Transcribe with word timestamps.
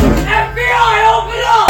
FBI, 0.00 0.96
open 1.14 1.40
up! 1.44 1.69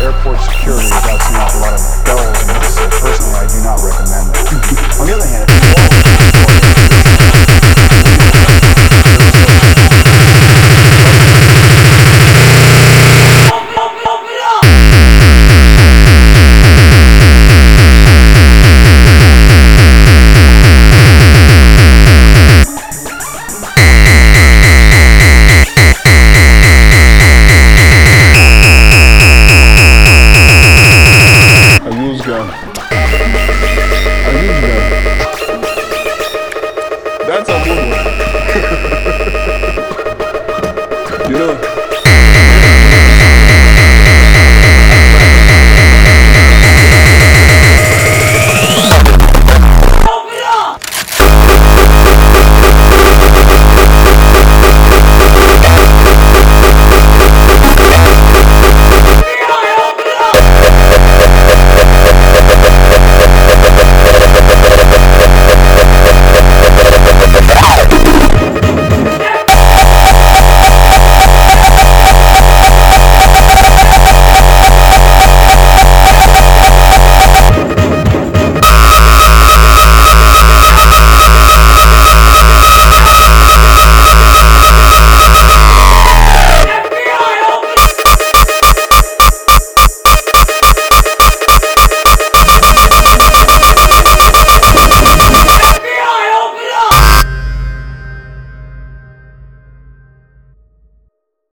airport 0.00 0.40
security 0.40 0.88
without 0.88 1.20
seeing 1.20 1.36
a 1.36 1.60
lot 1.60 1.76
of 1.76 1.82
bells 2.08 2.40
and 2.40 2.56
whistles. 2.56 2.94
Personally, 3.04 3.36
I 3.36 3.46
do 3.46 3.60
not 3.60 3.78
recommend 3.84 4.32
it. 4.32 4.96
On 5.00 5.04
the 5.06 5.14
other 5.14 5.28
hand, 5.28 5.59